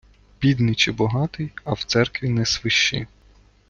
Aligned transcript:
Бідний 0.41 0.75
чи 0.75 0.91
богатий, 0.91 1.51
а 1.63 1.73
в 1.73 1.83
церкві 1.83 2.29
не 2.29 2.45
свищи. 2.45 3.07